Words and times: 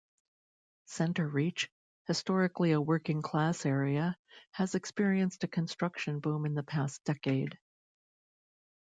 Centereach, 0.87 1.67
historically 2.07 2.71
a 2.71 2.81
working-class 2.81 3.67
area, 3.67 4.17
has 4.49 4.73
experienced 4.73 5.43
a 5.43 5.47
construction 5.47 6.19
boom 6.21 6.47
in 6.47 6.55
the 6.55 6.63
past 6.63 7.03
decade. 7.03 7.59